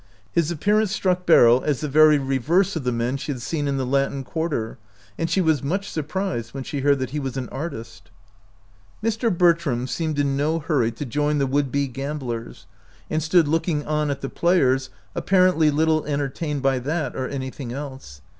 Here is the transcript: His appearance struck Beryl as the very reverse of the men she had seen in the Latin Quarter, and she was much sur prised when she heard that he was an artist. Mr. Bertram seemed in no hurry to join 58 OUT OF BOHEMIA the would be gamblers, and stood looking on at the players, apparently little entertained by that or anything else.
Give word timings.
His 0.31 0.49
appearance 0.49 0.91
struck 0.91 1.27
Beryl 1.27 1.61
as 1.63 1.81
the 1.81 1.87
very 1.87 2.17
reverse 2.17 2.75
of 2.75 2.83
the 2.83 2.91
men 2.91 3.17
she 3.17 3.31
had 3.31 3.39
seen 3.43 3.67
in 3.67 3.77
the 3.77 3.85
Latin 3.85 4.23
Quarter, 4.23 4.79
and 5.15 5.29
she 5.29 5.41
was 5.41 5.61
much 5.61 5.87
sur 5.87 6.01
prised 6.01 6.55
when 6.55 6.63
she 6.63 6.79
heard 6.79 6.97
that 6.97 7.11
he 7.11 7.19
was 7.19 7.37
an 7.37 7.47
artist. 7.49 8.09
Mr. 9.03 9.29
Bertram 9.31 9.85
seemed 9.85 10.17
in 10.17 10.35
no 10.35 10.57
hurry 10.57 10.91
to 10.91 11.05
join 11.05 11.35
58 11.35 11.35
OUT 11.35 11.35
OF 11.35 11.39
BOHEMIA 11.39 11.39
the 11.39 11.53
would 11.55 11.71
be 11.71 11.87
gamblers, 11.87 12.65
and 13.11 13.21
stood 13.21 13.47
looking 13.47 13.85
on 13.85 14.09
at 14.09 14.21
the 14.21 14.29
players, 14.29 14.89
apparently 15.13 15.69
little 15.69 16.03
entertained 16.07 16.63
by 16.63 16.79
that 16.79 17.15
or 17.15 17.27
anything 17.27 17.71
else. 17.71 18.21